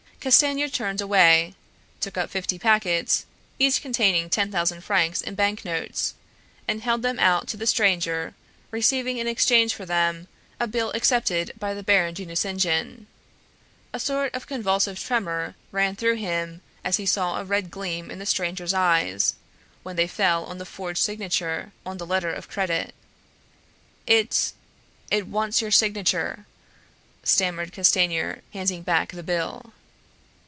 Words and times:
Castanier 0.23 0.69
turned 0.69 1.01
away, 1.01 1.55
took 1.99 2.15
up 2.15 2.29
fifty 2.29 2.59
packets, 2.59 3.25
each 3.57 3.81
containing 3.81 4.29
ten 4.29 4.51
thousand 4.51 4.81
francs 4.83 5.19
in 5.19 5.33
bank 5.33 5.65
notes, 5.65 6.13
and 6.67 6.83
held 6.83 7.01
them 7.01 7.17
out 7.19 7.47
to 7.47 7.57
the 7.57 7.65
stranger, 7.65 8.35
receiving 8.69 9.17
in 9.17 9.25
exchange 9.25 9.73
for 9.73 9.83
them 9.83 10.27
a 10.59 10.67
bill 10.67 10.91
accepted 10.91 11.51
by 11.57 11.73
the 11.73 11.81
Baron 11.81 12.13
de 12.13 12.23
Nucingen. 12.23 13.07
A 13.93 13.99
sort 13.99 14.31
of 14.35 14.45
convulsive 14.45 14.99
tremor 14.99 15.55
ran 15.71 15.95
through 15.95 16.17
him 16.17 16.61
as 16.83 16.97
he 16.97 17.07
saw 17.07 17.39
a 17.39 17.43
red 17.43 17.71
gleam 17.71 18.11
in 18.11 18.19
the 18.19 18.27
stranger's 18.27 18.75
eyes 18.75 19.33
when 19.81 19.95
they 19.95 20.05
fell 20.05 20.45
on 20.45 20.59
the 20.59 20.67
forged 20.67 21.01
signature 21.01 21.71
on 21.83 21.97
the 21.97 22.05
letter 22.05 22.31
of 22.31 22.47
credit. 22.47 22.93
"It... 24.05 24.53
it 25.09 25.25
wants 25.25 25.63
your 25.63 25.71
signature..." 25.71 26.45
stammered 27.23 27.73
Castanier, 27.73 28.43
handing 28.53 28.83
back 28.83 29.13
the 29.13 29.23
bill. 29.23 29.73